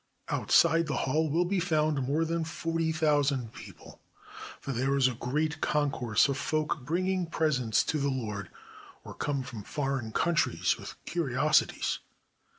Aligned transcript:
Outside 0.29 0.87
the 0.87 0.95
hall 1.05 1.29
will 1.29 1.45
be 1.45 1.59
found 1.59 2.01
more 2.07 2.25
than 2.25 2.43
forty 2.43 2.91
thousand 2.91 3.53
people; 3.53 4.01
for 4.59 4.71
there 4.71 4.97
is 4.97 5.07
a 5.07 5.13
great 5.13 5.61
concourse 5.61 6.27
of 6.27 6.39
folk 6.39 6.83
bringing 6.83 7.27
presents 7.27 7.83
to 7.83 7.99
the 7.99 8.09
lord, 8.09 8.49
or 9.03 9.13
come 9.13 9.43
from 9.43 9.61
foreign 9.61 10.11
countries 10.11 10.75
with 10.75 10.95
curiosities. 11.05 11.99